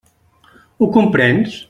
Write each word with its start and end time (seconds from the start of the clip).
Ho 0.79 0.87
comprens? 0.97 1.59